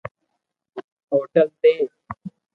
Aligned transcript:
ھوٽل 1.11 1.47
تي 1.61 1.71